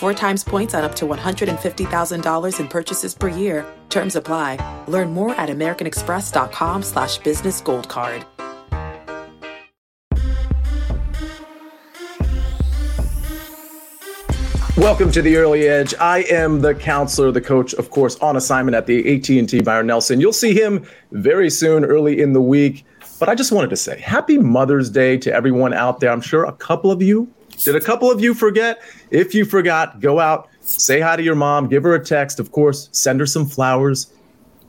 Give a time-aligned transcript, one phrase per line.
[0.00, 3.66] Four times points on up to $150,000 in purchases per year.
[3.90, 4.56] Terms apply.
[4.88, 8.24] Learn more at americanexpress.com slash business gold card.
[14.78, 15.92] Welcome to the Early Edge.
[16.00, 20.18] I am the counselor, the coach, of course, on assignment at the AT&T Byron Nelson.
[20.18, 22.86] You'll see him very soon, early in the week.
[23.18, 26.10] But I just wanted to say happy Mother's Day to everyone out there.
[26.10, 27.30] I'm sure a couple of you
[27.64, 28.80] did a couple of you forget?
[29.10, 32.52] If you forgot, go out, say hi to your mom, give her a text, of
[32.52, 34.12] course, send her some flowers,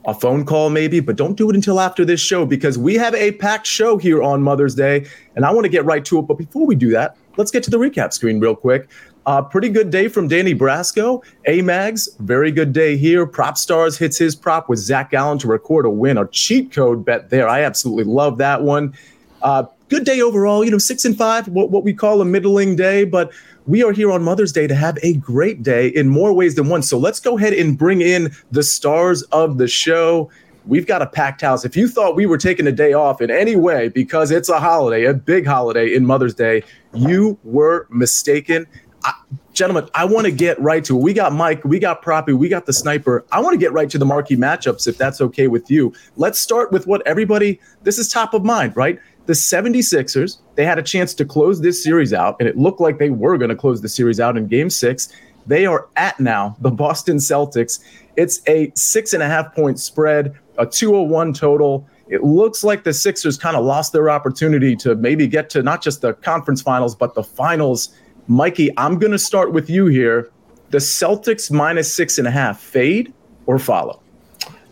[0.04, 3.14] a phone call maybe, but don't do it until after this show because we have
[3.14, 6.22] a packed show here on Mother's Day, and I want to get right to it.
[6.22, 8.88] But before we do that, let's get to the recap screen real quick.
[9.24, 11.22] Uh, pretty good day from Danny Brasco.
[11.46, 13.24] A-Mags, very good day here.
[13.24, 16.18] PropStarz hits his prop with Zach Allen to record a win.
[16.18, 17.48] A cheat code bet there.
[17.48, 18.94] I absolutely love that one.
[19.40, 20.64] Uh, good day overall.
[20.64, 23.30] You know, six and five, what, what we call a middling day, but
[23.66, 26.70] we are here on Mother's Day to have a great day in more ways than
[26.70, 26.82] one.
[26.82, 30.30] So let's go ahead and bring in the stars of the show.
[30.64, 31.66] We've got a packed house.
[31.66, 34.58] If you thought we were taking a day off in any way because it's a
[34.58, 36.62] holiday, a big holiday in Mother's Day,
[36.94, 38.66] you were mistaken.
[39.04, 39.12] I,
[39.52, 41.02] gentlemen, I want to get right to it.
[41.02, 43.24] We got Mike, we got Proppy, we got the sniper.
[43.32, 45.92] I want to get right to the marquee matchups if that's okay with you.
[46.16, 48.98] Let's start with what everybody, this is top of mind, right?
[49.26, 52.98] the 76ers, they had a chance to close this series out, and it looked like
[52.98, 55.08] they were going to close the series out in game six.
[55.46, 57.80] They are at now the Boston Celtics.
[58.16, 61.88] It's a six and a half point spread, a 201 total.
[62.08, 65.82] It looks like the Sixers kind of lost their opportunity to maybe get to not
[65.82, 67.96] just the conference finals, but the finals.
[68.28, 70.30] Mikey, I'm going to start with you here.
[70.70, 73.12] The Celtics minus six and a half, fade
[73.46, 74.00] or follow?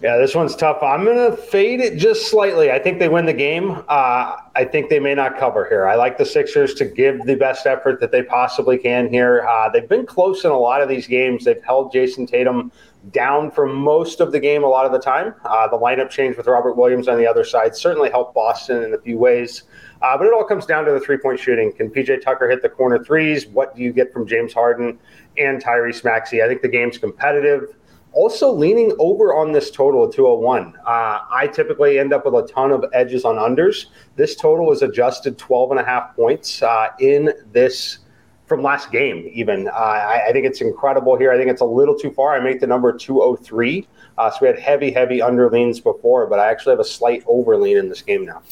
[0.03, 0.83] Yeah, this one's tough.
[0.83, 2.71] I'm going to fade it just slightly.
[2.71, 3.73] I think they win the game.
[3.87, 5.87] Uh, I think they may not cover here.
[5.87, 9.47] I like the Sixers to give the best effort that they possibly can here.
[9.47, 11.45] Uh, they've been close in a lot of these games.
[11.45, 12.73] They've held Jayson Tatum
[13.13, 15.35] down for most of the game a lot of the time.
[15.45, 18.95] Uh, the lineup change with Robert Williams on the other side certainly helped Boston in
[18.95, 19.65] a few ways.
[20.03, 21.73] Uh, but it all comes down to the three point shooting.
[21.73, 23.47] Can PJ Tucker hit the corner threes?
[23.47, 24.99] What do you get from James Harden
[25.39, 26.43] and Tyrese Maxey?
[26.43, 27.75] I think the game's competitive
[28.13, 30.75] also leaning over on this total of 201.
[30.79, 33.87] Uh, I typically end up with a ton of edges on unders.
[34.17, 37.99] This total is adjusted 12 and a half points uh, in this
[38.51, 39.69] from last game, even.
[39.69, 41.31] Uh, I, I, think it's incredible here.
[41.31, 42.35] I think it's a little too far.
[42.35, 43.87] I make the number 203.
[44.19, 47.23] Uh, so we had heavy, heavy under leans before, but I actually have a slight
[47.29, 48.43] over lean in this game now.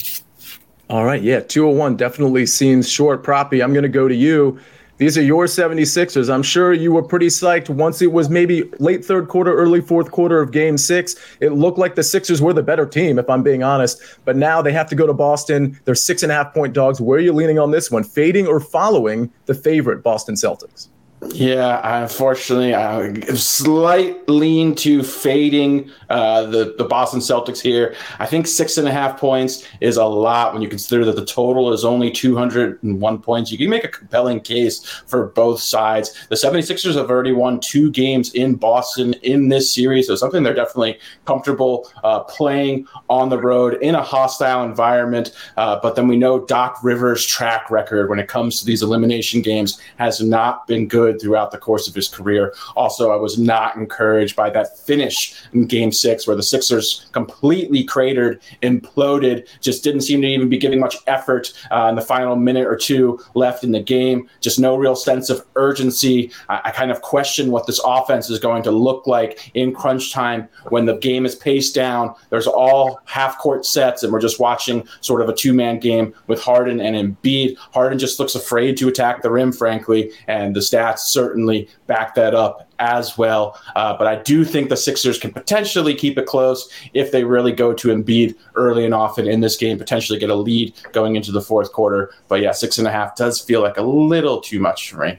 [0.89, 1.21] All right.
[1.21, 1.41] Yeah.
[1.41, 3.25] 201 definitely seems short.
[3.25, 4.61] Proppy, I'm going to go to you.
[4.99, 6.33] These are your 76ers.
[6.33, 10.11] I'm sure you were pretty psyched once it was maybe late third quarter, early fourth
[10.11, 11.15] quarter of game six.
[11.41, 14.03] It looked like the Sixers were the better team, if I'm being honest.
[14.25, 15.79] But now they have to go to Boston.
[15.85, 17.01] They're six and a half point dogs.
[17.01, 18.03] Where are you leaning on this one?
[18.03, 20.89] Fading or following the favorite Boston Celtics?
[21.27, 27.97] Yeah, unfortunately, I slight lean to fading uh, the the Boston Celtics here.
[28.21, 31.27] I think six and a half points is a lot when you consider that the
[31.27, 33.51] total is only 201 points.
[33.51, 36.15] You can make a compelling case for both sides.
[36.29, 40.55] The 76ers have already won two games in Boston in this series, so something they're
[40.55, 45.33] definitely comfortable uh, playing on the road in a hostile environment.
[45.57, 49.43] Uh, but then we know Doc Rivers' track record when it comes to these elimination
[49.43, 52.55] games has not been good throughout the course of his career.
[52.77, 57.85] Also, I was not encouraged by that finish in game six where the Sixers completely
[57.85, 62.37] cratered, imploded, just didn't seem to even be giving much effort uh, in the final
[62.37, 64.29] minute or two left in the game.
[64.41, 66.31] Just no real sense of urgency.
[66.49, 70.13] I, I kind of question what this offense is going to look like in crunch
[70.13, 72.15] time when the game is paced down.
[72.31, 76.15] There's all half court sets, and we're just watching sort of a two man game
[76.27, 77.57] with Harden and Embiid.
[77.57, 82.15] Harden just looks afraid to attack the rim, frankly, and the stats stats certainly back
[82.15, 83.61] that up as well.
[83.77, 87.53] Uh, but I do think the Sixers can potentially keep it close if they really
[87.53, 91.33] go to Embiid early and often in this game, potentially get a lead going into
[91.33, 92.13] the fourth quarter.
[92.29, 95.19] But yeah, six and a half does feel like a little too much for me.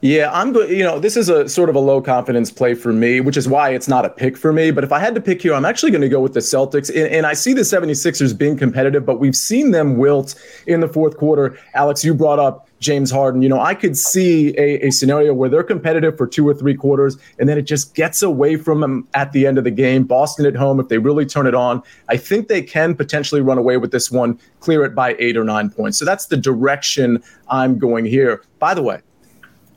[0.00, 0.70] Yeah, I'm good.
[0.70, 3.46] You know, this is a sort of a low confidence play for me, which is
[3.46, 4.70] why it's not a pick for me.
[4.70, 6.88] But if I had to pick here, I'm actually going to go with the Celtics.
[6.88, 10.34] And, and, I see the 76ers being competitive, but we've seen them wilt
[10.66, 11.58] in the fourth quarter.
[11.74, 13.42] Alex, you brought up James Harden.
[13.42, 16.74] You know, I could see a, a scenario where they're competitive for two or three
[16.74, 20.04] quarters, and then it just gets away from them at the end of the game.
[20.04, 23.58] Boston at home, if they really turn it on, I think they can potentially run
[23.58, 25.98] away with this one, clear it by eight or nine points.
[25.98, 28.42] So that's the direction I'm going here.
[28.58, 29.00] By the way,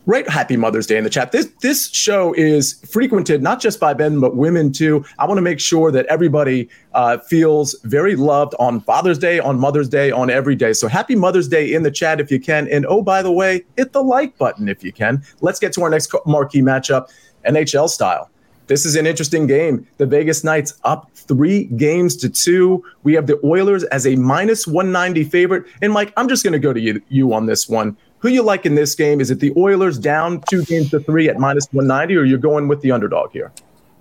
[0.07, 1.33] Right, happy Mother's Day in the chat.
[1.33, 5.03] This this show is frequented not just by men but women too.
[5.19, 9.59] I want to make sure that everybody uh, feels very loved on Father's Day, on
[9.59, 10.71] Mother's Day, on every day.
[10.71, 12.69] So happy Mother's Day in the chat if you can.
[12.69, 15.21] And oh, by the way, hit the like button if you can.
[15.41, 17.09] Let's get to our next marquee matchup,
[17.45, 18.29] NHL style.
[18.67, 19.87] This is an interesting game.
[19.97, 22.83] The Vegas Knights up three games to two.
[23.03, 25.65] We have the Oilers as a minus 190 favorite.
[25.81, 27.95] And Mike, I'm just going to go to you, you on this one.
[28.19, 29.21] Who you like in this game?
[29.21, 32.67] Is it the Oilers down two games to three at minus 190, or you're going
[32.67, 33.51] with the underdog here?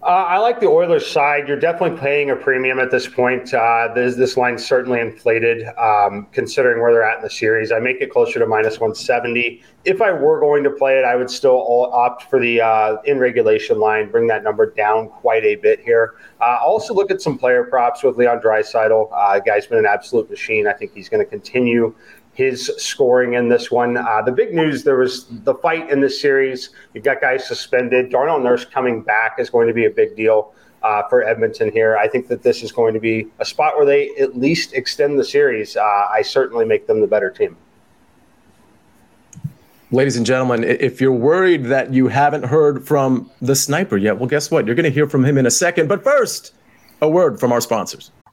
[0.02, 1.48] Uh, I like the Oilers side.
[1.48, 3.52] You're definitely paying a premium at this point.
[3.52, 7.72] Uh, this, this line's certainly inflated um, considering where they're at in the series.
[7.72, 9.60] I make it closer to minus 170.
[9.84, 13.18] If I were going to play it, I would still opt for the uh, in
[13.18, 16.14] regulation line, bring that number down quite a bit here.
[16.40, 19.08] Uh, also look at some player props with Leon Draisaitl.
[19.12, 20.68] Uh, guy's been an absolute machine.
[20.68, 21.92] I think he's going to continue
[22.37, 23.97] his scoring in this one.
[23.97, 26.69] Uh, the big news there was the fight in this series.
[26.93, 28.11] You've got guys suspended.
[28.11, 30.53] Darnell Nurse coming back is going to be a big deal
[30.83, 31.97] uh, for Edmonton here.
[31.97, 35.19] I think that this is going to be a spot where they at least extend
[35.19, 35.79] the series.
[35.79, 37.56] Uh, I certainly make them the better team.
[39.91, 44.29] Ladies and gentlemen, if you're worried that you haven't heard from the sniper yet, well,
[44.29, 44.67] guess what?
[44.67, 45.88] You're going to hear from him in a second.
[45.88, 46.53] But first,
[47.00, 48.11] a word from our sponsors.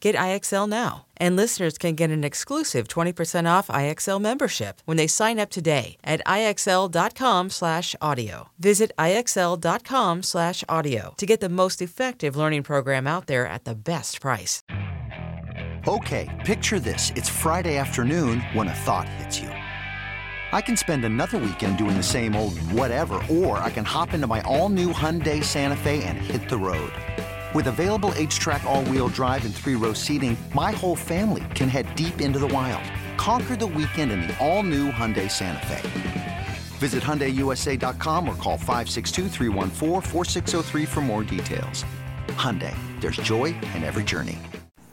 [0.00, 1.06] Get IXL now.
[1.16, 5.96] And listeners can get an exclusive 20% off IXL membership when they sign up today
[6.02, 8.48] at IXL.com/audio.
[8.58, 14.62] Visit IXL.com/audio to get the most effective learning program out there at the best price.
[15.86, 17.12] Okay, picture this.
[17.14, 19.50] It's Friday afternoon when a thought hits you.
[20.52, 24.26] I can spend another weekend doing the same old whatever, or I can hop into
[24.26, 26.92] my all-new Hyundai Santa Fe and hit the road.
[27.52, 32.38] With available H-Track all-wheel drive and three-row seating, my whole family can head deep into
[32.38, 32.88] the wild.
[33.16, 35.80] Conquer the weekend in the all-new Hyundai Santa Fe.
[36.78, 41.84] Visit HyundaiUSA.com or call 562 for more details.
[42.28, 44.38] Hyundai, there's joy in every journey.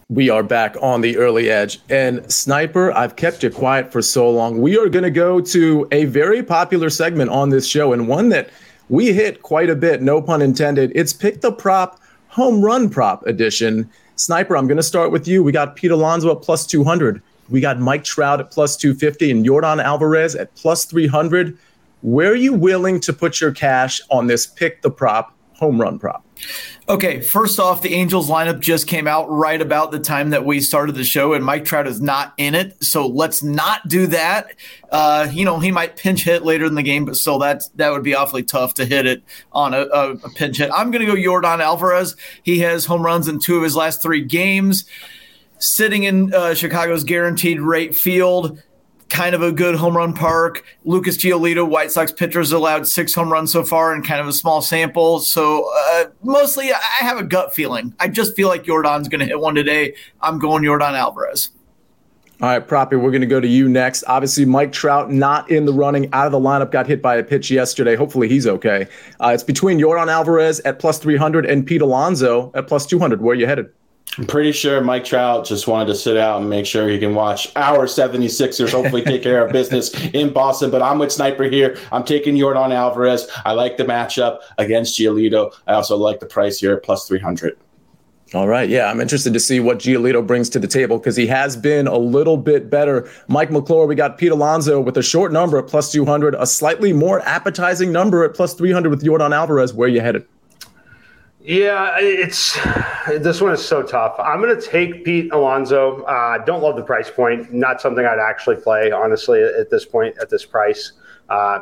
[0.09, 1.79] We are back on the early edge.
[1.91, 4.59] And Sniper, I've kept you quiet for so long.
[4.59, 8.29] We are going to go to a very popular segment on this show and one
[8.29, 8.49] that
[8.89, 10.91] we hit quite a bit, no pun intended.
[10.95, 11.99] It's Pick the Prop
[12.37, 13.89] home run prop edition.
[14.15, 15.43] Sniper, I'm going to start with you.
[15.43, 17.19] We got Pete Alonso at plus 200.
[17.49, 21.57] We got Mike Trout at plus 250 and Yordan Alvarez at plus 300.
[22.03, 25.99] Where are you willing to put your cash on this pick the prop home run
[25.99, 26.23] prop?
[26.87, 30.61] Okay, first off, the Angels lineup just came out right about the time that we
[30.61, 32.81] started the show, and Mike Trout is not in it.
[32.81, 34.51] So let's not do that.
[34.91, 37.91] Uh, you know, he might pinch hit later in the game, but still, that that
[37.91, 40.71] would be awfully tough to hit it on a, a, a pinch hit.
[40.73, 42.15] I'm going to go Yordan Alvarez.
[42.43, 44.85] He has home runs in two of his last three games,
[45.59, 48.61] sitting in uh, Chicago's guaranteed rate field
[49.09, 50.63] kind of a good home run park.
[50.85, 54.33] Lucas Giolito, White Sox pitchers, allowed six home runs so far in kind of a
[54.33, 55.19] small sample.
[55.19, 57.93] So uh, mostly I have a gut feeling.
[57.99, 59.95] I just feel like Yordan's going to hit one today.
[60.21, 61.49] I'm going Yordan Alvarez.
[62.39, 64.03] All right, Proppy, we're going to go to you next.
[64.05, 67.23] Obviously, Mike Trout not in the running, out of the lineup, got hit by a
[67.23, 67.95] pitch yesterday.
[67.95, 68.87] Hopefully, he's okay.
[69.19, 73.23] Uh, it's between Yordan Alvarez at plus 300 and Pete Alonso at plus 200.
[73.23, 73.69] Where are you headed?
[74.17, 77.13] I'm pretty sure Mike Trout just wanted to sit out and make sure he can
[77.13, 80.71] watch our 76ers hopefully take care of business in Boston.
[80.71, 81.77] But I'm with Sniper here.
[81.91, 83.27] I'm taking Yordan Alvarez.
[83.45, 85.53] I like the matchup against Giolito.
[85.67, 87.57] I also like the price here at plus 300.
[88.33, 88.67] All right.
[88.67, 91.87] Yeah, I'm interested to see what Giolito brings to the table because he has been
[91.87, 93.09] a little bit better.
[93.29, 96.91] Mike McClure, we got Pete Alonso with a short number at plus 200, a slightly
[96.91, 99.73] more appetizing number at plus 300 with Yordan Alvarez.
[99.73, 100.25] Where you headed?
[101.47, 102.59] Yeah, it's
[103.07, 104.19] this one is so tough.
[104.19, 106.01] I'm going to take Pete Alonso.
[106.01, 107.53] Uh, don't love the price point.
[107.53, 110.91] Not something I'd actually play, honestly, at this point, at this price.
[111.29, 111.59] Uh,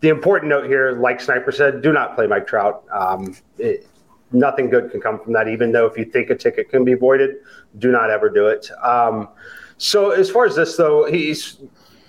[0.00, 2.82] the important note here, like Sniper said, do not play Mike Trout.
[2.90, 3.86] Um, it,
[4.32, 5.48] nothing good can come from that.
[5.48, 7.40] Even though if you think a ticket can be voided,
[7.78, 8.70] do not ever do it.
[8.82, 9.28] Um,
[9.76, 11.58] so as far as this though, he's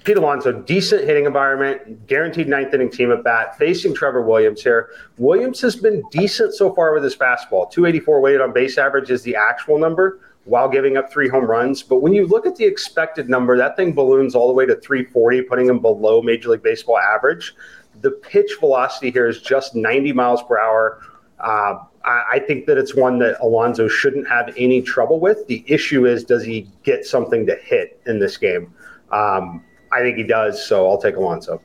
[0.04, 4.90] Pete Alonso, decent hitting environment, guaranteed ninth inning team at bat, facing Trevor Williams here.
[5.18, 7.70] Williams has been decent so far with his fastball.
[7.70, 11.84] 284 weighted on base average is the actual number while giving up three home runs.
[11.84, 14.76] But when you look at the expected number, that thing balloons all the way to
[14.76, 17.54] 340, putting him below Major League Baseball average.
[18.02, 21.02] The pitch velocity here is just 90 miles per hour.
[21.40, 25.46] Uh, I think that it's one that Alonso shouldn't have any trouble with.
[25.46, 28.74] The issue is, does he get something to hit in this game?
[29.12, 31.62] Um, I think he does, so I'll take Alonso.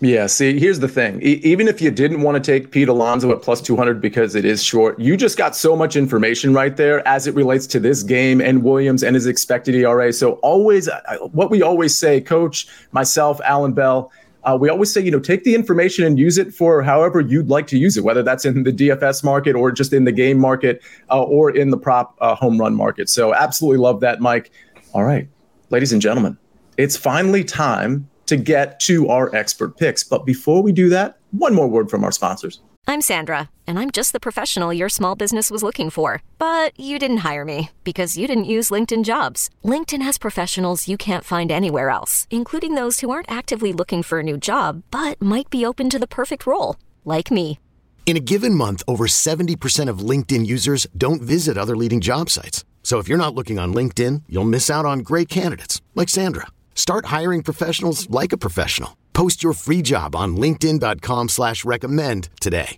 [0.00, 1.22] Yeah, see, here's the thing.
[1.22, 4.44] E- even if you didn't want to take Pete Alonso at plus 200 because it
[4.44, 8.02] is short, you just got so much information right there as it relates to this
[8.02, 10.12] game and Williams and his expected ERA.
[10.12, 10.90] So, always,
[11.32, 14.12] what we always say, coach, myself, Alan Bell,
[14.44, 17.48] uh, we always say, you know, take the information and use it for however you'd
[17.48, 20.38] like to use it, whether that's in the DFS market or just in the game
[20.38, 23.08] market uh, or in the prop uh, home run market.
[23.08, 24.52] So absolutely love that, Mike.
[24.92, 25.26] All right,
[25.70, 26.38] ladies and gentlemen,
[26.76, 30.04] it's finally time to get to our expert picks.
[30.04, 32.60] But before we do that, one more word from our sponsors.
[32.88, 36.22] I'm Sandra, and I'm just the professional your small business was looking for.
[36.38, 39.50] But you didn't hire me because you didn't use LinkedIn jobs.
[39.64, 44.20] LinkedIn has professionals you can't find anywhere else, including those who aren't actively looking for
[44.20, 47.58] a new job but might be open to the perfect role, like me.
[48.06, 52.64] In a given month, over 70% of LinkedIn users don't visit other leading job sites.
[52.84, 56.46] So if you're not looking on LinkedIn, you'll miss out on great candidates like Sandra.
[56.76, 58.96] Start hiring professionals like a professional.
[59.12, 62.76] Post your free job on LinkedIn.com slash recommend today.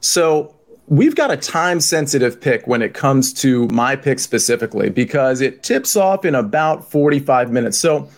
[0.00, 0.54] So
[0.86, 5.62] we've got a time sensitive pick when it comes to my pick specifically because it
[5.62, 7.78] tips off in about 45 minutes.
[7.78, 8.08] So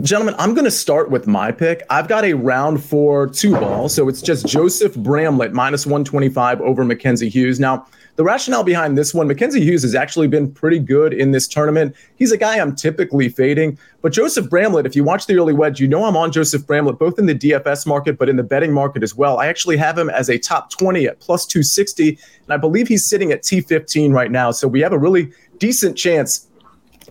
[0.00, 1.82] Gentlemen, I'm going to start with my pick.
[1.90, 3.88] I've got a round four two ball.
[3.88, 7.58] So it's just Joseph Bramlett minus 125 over Mackenzie Hughes.
[7.58, 7.86] Now,
[8.20, 11.96] the rationale behind this one, Mackenzie Hughes has actually been pretty good in this tournament.
[12.16, 13.78] He's a guy I'm typically fading.
[14.02, 16.98] But Joseph Bramlett, if you watch the early wedge, you know I'm on Joseph Bramlett,
[16.98, 19.38] both in the DFS market, but in the betting market as well.
[19.38, 22.10] I actually have him as a top 20 at plus 260.
[22.10, 24.50] And I believe he's sitting at T15 right now.
[24.50, 26.46] So we have a really decent chance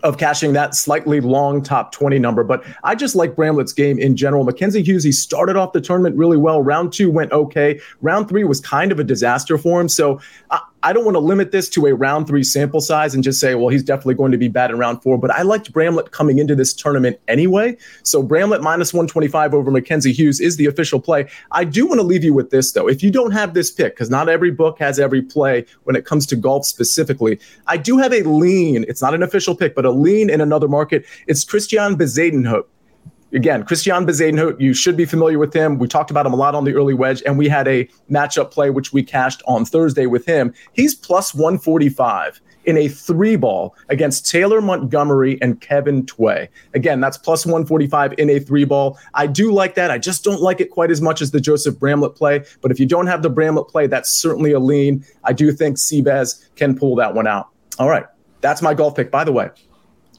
[0.04, 2.44] of cashing that slightly long top 20 number.
[2.44, 4.44] But I just like Bramlett's game in general.
[4.44, 6.62] Mackenzie Hughes, he started off the tournament really well.
[6.62, 7.80] Round two went okay.
[8.02, 9.90] Round three was kind of a disaster for him.
[9.90, 10.20] So
[10.82, 13.56] I don't want to limit this to a round three sample size and just say,
[13.56, 15.18] well, he's definitely going to be bad in round four.
[15.18, 17.76] But I liked Bramlett coming into this tournament anyway.
[18.04, 21.30] So Bramlett minus 125 over Mackenzie Hughes is the official play.
[21.52, 22.88] I do want to leave you with this, though.
[22.88, 26.06] If you don't have this pick, because not every book has every play when it
[26.06, 28.86] comes to golf specifically, I do have a lean.
[28.88, 31.06] It's not an official pick, but a lean in another market.
[31.28, 32.66] It's Christian Bezuidenhout
[33.34, 35.78] again, Christian Bezuidenhout, you should be familiar with him.
[35.78, 38.52] We talked about him a lot on the early wedge, and we had a matchup
[38.52, 40.54] play which we cashed on Thursday with him.
[40.74, 46.50] He's plus 145 in a three ball against Taylor Montgomery and Kevin Tway.
[46.74, 49.00] Again, that's plus 145 in a three ball.
[49.14, 49.92] I do like that.
[49.92, 52.44] I just don't like it quite as much as the Joseph Bramlett play.
[52.62, 55.04] But if you don't have the Bramlett play, that's certainly a lean.
[55.24, 57.50] I do think Seabez can pull that one out.
[57.80, 58.06] All right.
[58.42, 59.12] That's my golf pick.
[59.12, 59.50] By the way,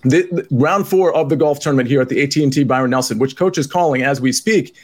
[0.02, 3.36] the, the, round four of the golf tournament here at the AT&T Byron Nelson, which
[3.36, 4.76] coach is calling as we speak,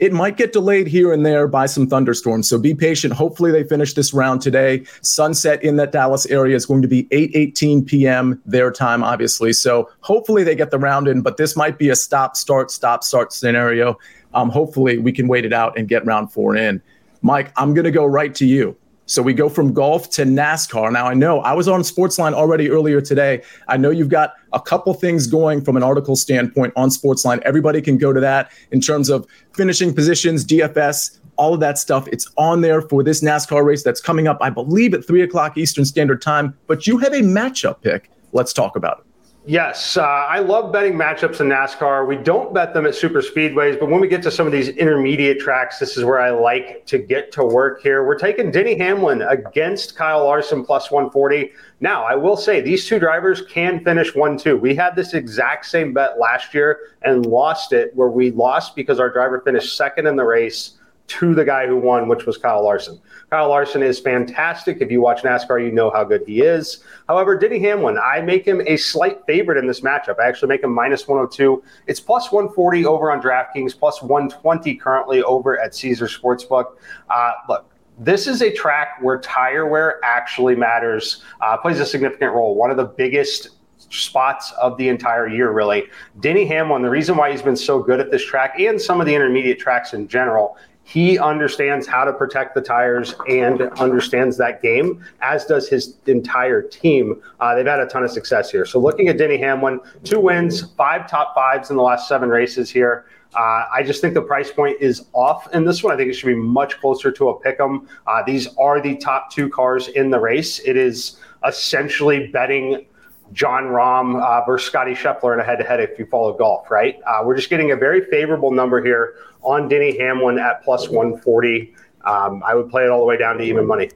[0.00, 2.48] it might get delayed here and there by some thunderstorms.
[2.48, 3.12] So be patient.
[3.12, 4.84] Hopefully they finish this round today.
[5.02, 8.40] Sunset in that Dallas area is going to be 8:18 p.m.
[8.46, 9.52] their time, obviously.
[9.52, 13.04] So hopefully they get the round in, but this might be a stop start stop
[13.04, 13.98] start scenario.
[14.32, 16.80] Um, hopefully we can wait it out and get round four in.
[17.20, 18.76] Mike, I'm going to go right to you.
[19.10, 20.92] So we go from golf to NASCAR.
[20.92, 23.42] Now I know I was on Sportsline already earlier today.
[23.66, 27.40] I know you've got a couple things going from an article standpoint on Sportsline.
[27.40, 32.06] Everybody can go to that in terms of finishing positions, DFS, all of that stuff.
[32.12, 35.58] It's on there for this NASCAR race that's coming up, I believe, at three o'clock
[35.58, 36.56] Eastern Standard Time.
[36.68, 38.12] But you have a matchup pick.
[38.30, 39.09] Let's talk about it.
[39.46, 42.06] Yes, uh, I love betting matchups in NASCAR.
[42.06, 44.68] We don't bet them at super speedways, but when we get to some of these
[44.68, 48.06] intermediate tracks, this is where I like to get to work here.
[48.06, 51.52] We're taking Denny Hamlin against Kyle Larson plus 140.
[51.80, 54.58] Now, I will say these two drivers can finish 1 2.
[54.58, 59.00] We had this exact same bet last year and lost it, where we lost because
[59.00, 60.72] our driver finished second in the race
[61.10, 63.00] to the guy who won, which was Kyle Larson.
[63.30, 64.78] Kyle Larson is fantastic.
[64.80, 66.84] If you watch NASCAR, you know how good he is.
[67.08, 70.20] However, Denny Hamlin, I make him a slight favorite in this matchup.
[70.20, 71.64] I actually make him minus 102.
[71.88, 76.76] It's plus 140 over on DraftKings, plus 120 currently over at Caesar Sportsbook.
[77.10, 82.32] Uh, look, this is a track where tire wear actually matters, uh, plays a significant
[82.34, 82.54] role.
[82.54, 83.50] One of the biggest
[83.90, 85.88] spots of the entire year, really.
[86.20, 89.06] Denny Hamlin, the reason why he's been so good at this track and some of
[89.06, 94.60] the intermediate tracks in general he understands how to protect the tires and understands that
[94.60, 97.22] game, as does his entire team.
[97.38, 98.64] Uh, they've had a ton of success here.
[98.64, 102.70] So looking at Denny Hamlin, two wins, five top fives in the last seven races
[102.70, 103.04] here.
[103.36, 105.94] Uh, I just think the price point is off in this one.
[105.94, 107.86] I think it should be much closer to a pick 'em.
[108.08, 110.58] Uh, these are the top two cars in the race.
[110.66, 112.86] It is essentially betting
[113.32, 116.98] Jon Rahm uh, versus Scottie Scheffler in a head-to-head if you follow golf, right?
[117.06, 121.74] Uh, we're just getting a very favorable number here on Denny Hamlin at plus 140.
[122.04, 123.90] Um, I would play it all the way down to even money.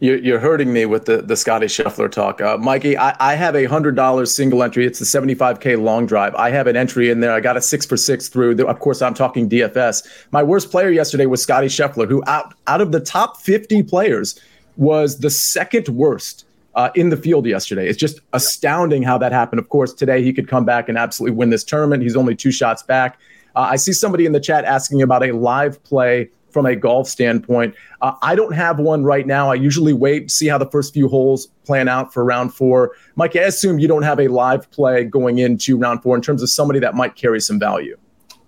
[0.00, 2.40] You're, hurting me with the, the Scottie Scheffler talk.
[2.42, 4.84] Uh, Mikey, I, I have a $100 single entry.
[4.84, 6.34] It's the 75K long drive.
[6.34, 7.32] I have an entry in there.
[7.32, 8.62] I got a six for six through.
[8.66, 10.26] Of course, I'm talking DFS.
[10.30, 14.38] My worst player yesterday was Scottie Scheffler, who out, out of the top 50 players
[14.76, 16.44] was the second worst
[16.74, 17.88] uh, in the field yesterday.
[17.88, 19.60] It's just astounding how that happened.
[19.60, 22.02] Of course, today he could come back and absolutely win this tournament.
[22.02, 23.18] He's only two shots back.
[23.56, 27.08] Uh, I see somebody in the chat asking about a live play from a golf
[27.08, 27.74] standpoint.
[28.00, 29.50] Uh, I don't have one right now.
[29.50, 32.92] I usually wait, see how the first few holes plan out for round four.
[33.16, 36.42] Mike, I assume you don't have a live play going into round four in terms
[36.42, 37.98] of somebody that might carry some value.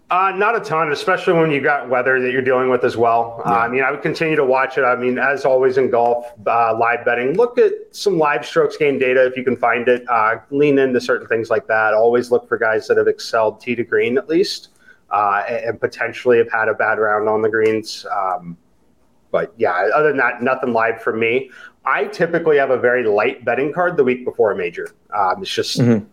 [0.09, 3.42] Uh, not a ton, especially when you got weather that you're dealing with as well.
[3.45, 3.53] Yeah.
[3.53, 4.83] Uh, I mean, I would continue to watch it.
[4.83, 9.01] I mean, as always in golf, uh, live betting, look at some live strokes gain
[9.01, 10.09] data if you can find it.
[10.09, 11.92] Uh, lean into certain things like that.
[11.92, 14.69] Always look for guys that have excelled tee to green at least,
[15.11, 18.07] uh, and potentially have had a bad round on the greens.
[18.11, 18.57] Um,
[19.31, 21.51] but yeah, other than that, nothing live for me.
[21.85, 24.88] I typically have a very light betting card the week before a major.
[25.16, 26.05] Um, it's just mm-hmm.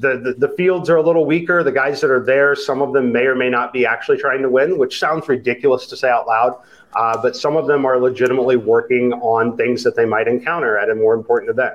[0.00, 1.62] the, the, the fields are a little weaker.
[1.62, 4.40] The guys that are there, some of them may or may not be actually trying
[4.40, 6.62] to win, which sounds ridiculous to say out loud.
[6.94, 10.88] Uh, but some of them are legitimately working on things that they might encounter at
[10.88, 11.74] a more important event.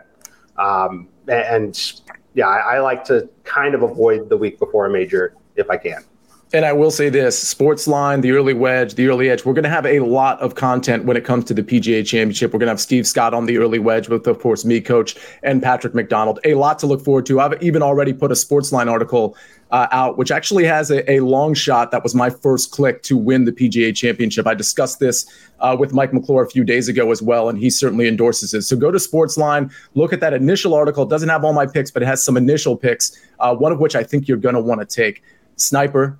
[0.57, 1.93] Um, and
[2.33, 5.77] yeah, I, I like to kind of avoid the week before a major if I
[5.77, 6.03] can.
[6.53, 9.69] And I will say this Sportsline, the early wedge, the early edge, we're going to
[9.69, 12.53] have a lot of content when it comes to the PGA Championship.
[12.53, 15.17] We're going to have Steve Scott on the early wedge with, of course, me, coach,
[15.41, 16.39] and Patrick McDonald.
[16.45, 17.39] A lot to look forward to.
[17.39, 19.35] I've even already put a Sportsline article
[19.71, 21.89] uh, out, which actually has a, a, long shot.
[21.89, 24.45] That was my first click to win the PGA Championship.
[24.45, 25.25] I discussed this
[25.59, 28.61] uh, with Mike McClure a few days ago as well, and he certainly endorses it.
[28.61, 31.03] So go to Sportsline, look at that initial article.
[31.03, 33.79] It doesn't have all my picks, but it has some initial picks, uh, one of
[33.79, 35.23] which I think you're going to want to take.
[35.57, 36.19] Sniper,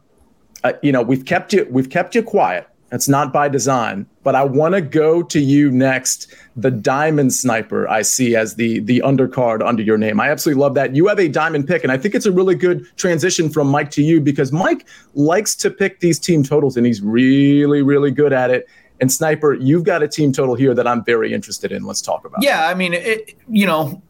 [0.64, 2.68] uh, you know, we've kept you we've kept you quiet.
[2.92, 6.34] It's not by design, but I want to go to you next.
[6.56, 10.20] The diamond sniper I see as the the undercard under your name.
[10.20, 10.96] I absolutely love that.
[10.96, 13.92] You have a diamond pick, and I think it's a really good transition from Mike
[13.92, 18.34] to you because Mike likes to pick these team totals, and he's really really good
[18.34, 18.68] at it.
[19.02, 21.84] And Sniper, you've got a team total here that I'm very interested in.
[21.84, 22.42] Let's talk about.
[22.42, 24.02] Yeah, I mean, it, you know,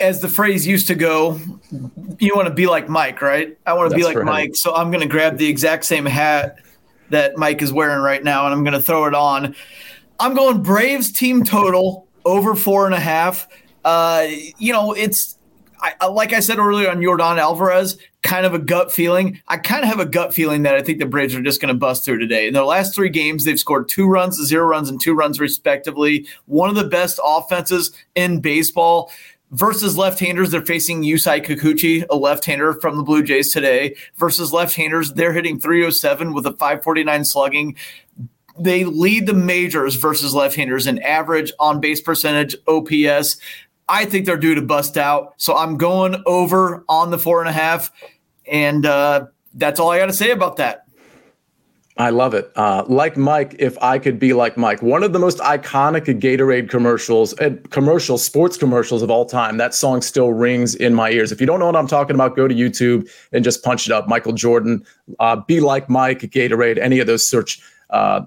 [0.00, 1.40] as the phrase used to go,
[2.18, 3.56] you want to be like Mike, right?
[3.66, 4.24] I want to be like right.
[4.24, 4.56] Mike.
[4.56, 6.56] So I'm going to grab the exact same hat
[7.10, 9.54] that Mike is wearing right now and I'm going to throw it on.
[10.20, 13.48] I'm going Braves team total over four and a half.
[13.84, 14.26] Uh,
[14.58, 15.38] you know, it's
[15.80, 19.40] I, like I said earlier on Yordan Alvarez, kind of a gut feeling.
[19.46, 21.72] I kind of have a gut feeling that I think the Braves are just going
[21.72, 22.48] to bust through today.
[22.48, 26.26] In their last three games, they've scored two runs, zero runs, and two runs respectively.
[26.46, 29.12] One of the best offenses in baseball
[29.50, 33.96] versus left-handers, they're facing Yusei Kikuchi, a left-hander from the Blue Jays today.
[34.16, 37.76] Versus left-handers, they're hitting 307 with a 549 slugging.
[38.58, 43.38] They lead the majors versus left-handers in average on base percentage, OPS.
[43.88, 45.34] I think they're due to bust out.
[45.38, 47.90] So I'm going over on the four and a half.
[48.50, 50.87] And uh, that's all I got to say about that.
[51.98, 52.52] I love it.
[52.54, 56.70] Uh, like Mike, if I could be like Mike, one of the most iconic Gatorade
[56.70, 59.56] commercials, and uh, commercial sports commercials of all time.
[59.56, 61.32] That song still rings in my ears.
[61.32, 63.92] If you don't know what I'm talking about, go to YouTube and just punch it
[63.92, 64.06] up.
[64.06, 64.84] Michael Jordan,
[65.18, 68.20] uh, be like Mike, Gatorade, any of those search uh,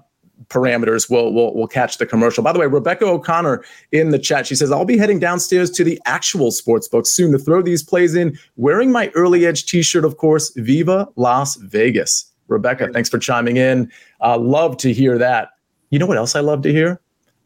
[0.48, 2.44] parameters will will will catch the commercial.
[2.44, 5.84] By the way, Rebecca O'Connor in the chat, she says, "I'll be heading downstairs to
[5.84, 10.04] the actual sports book soon to throw these plays in, wearing my early edge T-shirt,
[10.04, 10.52] of course.
[10.56, 13.90] Viva Las Vegas." Rebecca, thanks for chiming in.
[14.20, 15.50] Uh, love to hear that.
[15.90, 17.00] You know what else I love to hear?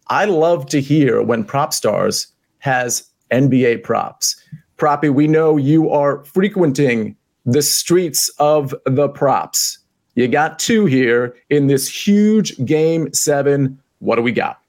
[0.08, 2.28] I love to hear when PropStarz
[2.58, 4.40] has NBA props.
[4.76, 9.78] Proppy, we know you are frequenting the streets of the props.
[10.14, 13.80] You got two here in this huge game seven.
[13.98, 14.60] What do we got?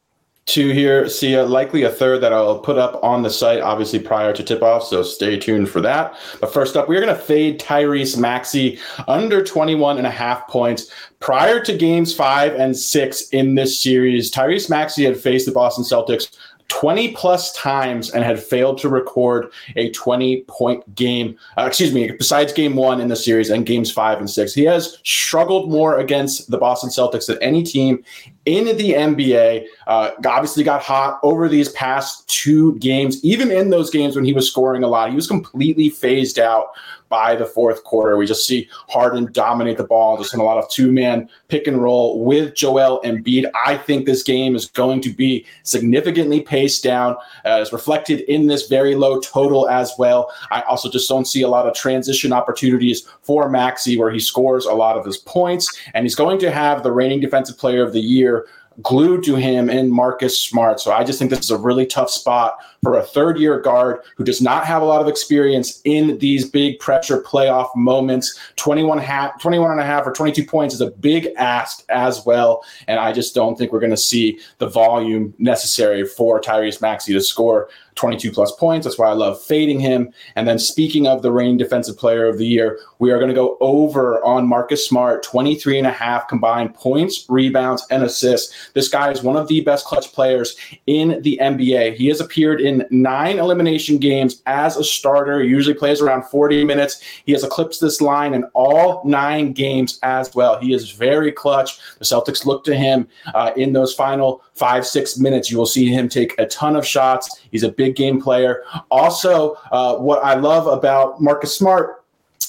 [0.47, 1.07] Two here.
[1.09, 4.43] See, uh, likely a third that I'll put up on the site, obviously prior to
[4.43, 4.83] tip off.
[4.83, 6.17] So stay tuned for that.
[6.39, 10.89] But first up, we're going to fade Tyrese Maxey under 21 and a half points.
[11.19, 15.83] Prior to games five and six in this series, Tyrese Maxey had faced the Boston
[15.83, 16.35] Celtics
[16.69, 21.37] 20 plus times and had failed to record a 20 point game.
[21.57, 24.53] Uh, excuse me, besides game one in the series and games five and six.
[24.53, 28.03] He has struggled more against the Boston Celtics than any team
[28.47, 29.65] in the NBA.
[29.87, 33.23] Uh, obviously got hot over these past two games.
[33.23, 36.69] Even in those games when he was scoring a lot, he was completely phased out
[37.09, 38.17] by the fourth quarter.
[38.17, 41.67] We just see Harden dominate the ball, just in a lot of two man pick
[41.67, 43.49] and roll with Joel Embiid.
[43.65, 48.47] I think this game is going to be significantly paced down, uh, as reflected in
[48.47, 50.31] this very low total as well.
[50.51, 54.65] I also just don't see a lot of transition opportunities for Maxey where he scores
[54.65, 57.93] a lot of his points, and he's going to have the reigning defensive player of
[57.93, 58.36] the year
[58.81, 60.79] glued to him in Marcus Smart.
[60.79, 63.99] So I just think this is a really tough spot for a third year guard
[64.15, 68.39] who does not have a lot of experience in these big pressure playoff moments.
[68.55, 72.63] 21, half, 21 and a half or 22 points is a big ask as well.
[72.87, 77.13] And I just don't think we're going to see the volume necessary for Tyrese Maxey
[77.13, 78.85] to score 22 plus points.
[78.85, 80.13] That's why I love fading him.
[80.35, 83.35] And then speaking of the reigning defensive player of the year, we are going to
[83.35, 88.69] go over on Marcus Smart, 23 and a half combined points, rebounds, and assists.
[88.73, 91.95] This guy is one of the best clutch players in the NBA.
[91.95, 97.01] He has appeared in nine elimination games as a starter, usually plays around 40 minutes.
[97.25, 100.59] He has eclipsed this line in all nine games as well.
[100.59, 101.79] He is very clutch.
[101.97, 105.49] The Celtics look to him uh, in those final five, six minutes.
[105.49, 107.41] You will see him take a ton of shots.
[107.51, 108.63] He's a big game player.
[108.91, 112.03] Also, uh, what I love about Marcus Smart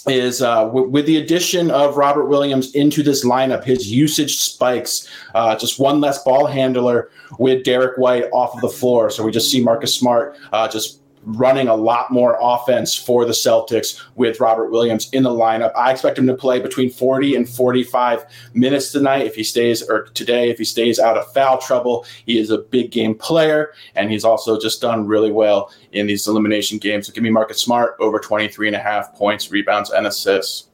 [0.08, 5.08] is uh, w- with the addition of Robert Williams into this lineup, his usage spikes.
[5.34, 9.10] Uh, just one less ball handler with Derrick White off of the floor.
[9.10, 13.32] So we just see Marcus Smart uh, just running a lot more offense for the
[13.32, 15.72] Celtics with Robert Williams in the lineup.
[15.76, 20.04] I expect him to play between 40 and 45 minutes tonight if he stays, or
[20.14, 22.06] today if he stays out of foul trouble.
[22.26, 26.26] He is a big game player, and he's also just done really well in these
[26.26, 27.06] elimination games.
[27.06, 30.68] So give me Marcus Smart over 23 and a half points, rebounds, and assists.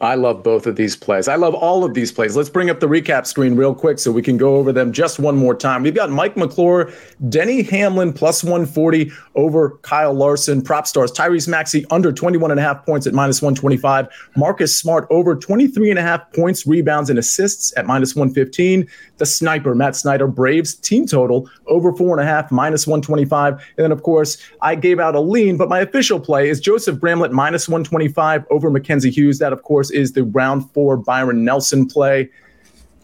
[0.00, 1.26] I love both of these plays.
[1.26, 2.36] I love all of these plays.
[2.36, 5.18] Let's bring up the recap screen real quick so we can go over them just
[5.18, 5.82] one more time.
[5.82, 6.92] We've got Mike McClure,
[7.28, 10.62] Denny Hamlin plus 140 over Kyle Larson.
[10.62, 14.06] PropStarz Tyrese Maxey under 21 and a half points at minus 125.
[14.36, 18.86] Marcus Smart over 23 and a half points, rebounds, and assists at minus 115.
[19.16, 23.54] The sniper, Matt Snyder, Braves team total over four and a half, minus 125.
[23.54, 27.00] And then, of course, I gave out a lean, but my official play is Joseph
[27.00, 29.40] Bramlett minus 125 over Mackenzie Hughes.
[29.40, 32.30] That, of course, is the round four Byron Nelson play.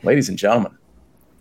[0.03, 0.77] Ladies and gentlemen,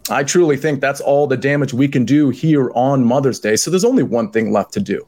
[0.10, 3.56] I truly think that's all the damage we can do here on Mother's Day.
[3.56, 5.08] So there's only one thing left to do.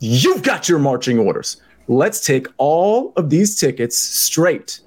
[0.00, 1.60] You've got your marching orders.
[1.88, 4.80] Let's take all of these tickets straight.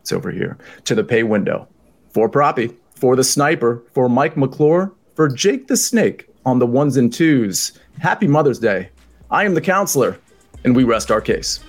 [0.00, 1.66] It's over here to the pay window
[2.10, 6.96] for Proppy, for the sniper, for Mike McClure, for Jake the Snake on the ones
[6.96, 7.72] and twos.
[7.98, 8.90] Happy Mother's Day.
[9.30, 10.18] I am the counselor,
[10.64, 11.60] and we rest our case.